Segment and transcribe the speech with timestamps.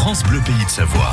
[0.00, 1.12] France Bleu Pays de Savoie.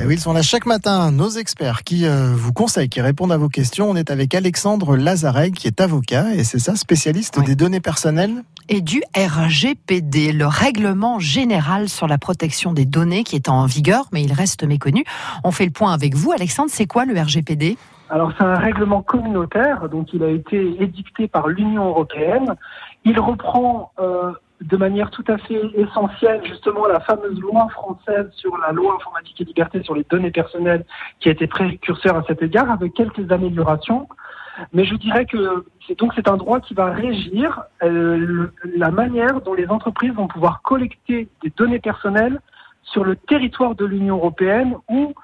[0.00, 3.32] Et oui, ils sont là chaque matin, nos experts qui euh, vous conseillent, qui répondent
[3.32, 3.90] à vos questions.
[3.90, 7.46] On est avec Alexandre Lazareg, qui est avocat, et c'est ça, spécialiste Oui.
[7.46, 8.44] des données personnelles.
[8.68, 14.04] et du RGPD, le règlement général sur la protection des données qui est en vigueur,
[14.12, 15.04] mais il reste méconnu.
[15.42, 16.70] On fait le point avec vous, Alexandre.
[16.72, 17.76] C'est quoi le RGPD
[18.08, 22.54] Alors c'est un règlement communautaire, donc il a été édicté par l'Union européenne.
[23.04, 24.30] Il reprend euh,
[24.60, 29.40] de manière tout à fait essentielle justement la fameuse loi française sur la loi informatique
[29.40, 30.84] et liberté sur les données personnelles
[31.20, 34.08] qui a été précurseur à cet égard avec quelques améliorations.
[34.72, 39.40] Mais je dirais que c'est donc c'est un droit qui va régir euh, la manière
[39.42, 42.40] dont les entreprises vont pouvoir collecter des données personnelles
[42.82, 45.14] sur le territoire de l'Union européenne ou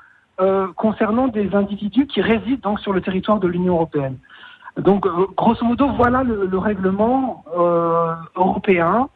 [0.41, 4.19] euh, concernant des individus qui résident donc sur le territoire de l'Union européenne.
[4.77, 9.09] Donc, euh, grosso modo, voilà le, le règlement euh, européen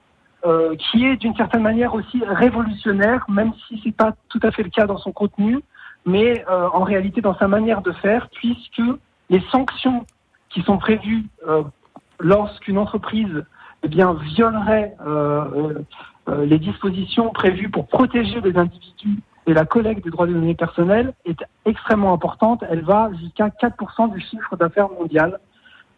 [0.44, 4.62] euh, qui est d'une certaine manière aussi révolutionnaire, même si c'est pas tout à fait
[4.62, 5.60] le cas dans son contenu,
[6.06, 8.82] mais euh, en réalité dans sa manière de faire, puisque
[9.30, 10.06] les sanctions
[10.48, 11.62] qui sont prévues euh,
[12.20, 13.44] lorsqu'une entreprise
[13.82, 15.84] eh bien violerait euh, euh,
[16.28, 20.54] euh, les dispositions prévues pour protéger les individus et la collecte des droits des données
[20.54, 22.64] personnelles est extrêmement importante.
[22.68, 25.38] Elle va jusqu'à 4% du chiffre d'affaires mondial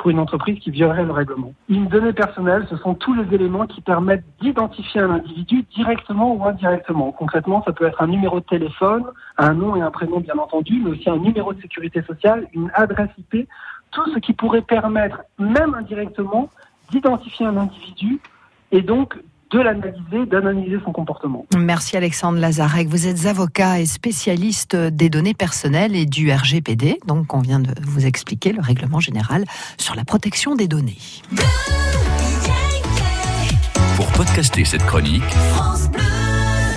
[0.00, 1.52] pour une entreprise qui violerait le règlement.
[1.68, 6.42] Une donnée personnelle, ce sont tous les éléments qui permettent d'identifier un individu directement ou
[6.46, 7.12] indirectement.
[7.12, 9.04] Concrètement, ça peut être un numéro de téléphone,
[9.36, 12.70] un nom et un prénom bien entendu, mais aussi un numéro de sécurité sociale, une
[12.72, 13.46] adresse IP,
[13.90, 16.48] tout ce qui pourrait permettre, même indirectement,
[16.90, 18.20] d'identifier un individu
[18.72, 19.18] et donc
[19.50, 21.46] de l'analyser, d'analyser son comportement.
[21.56, 22.88] Merci Alexandre Lazarek.
[22.88, 26.98] Vous êtes avocat et spécialiste des données personnelles et du RGPD.
[27.06, 29.44] Donc, on vient de vous expliquer le règlement général
[29.78, 30.98] sur la protection des données.
[33.96, 36.19] Pour podcaster cette chronique, France Bleu.